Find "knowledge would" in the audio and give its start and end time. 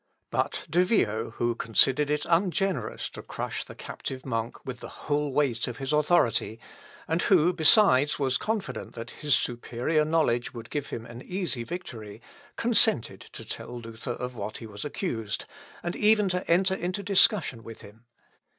10.03-10.71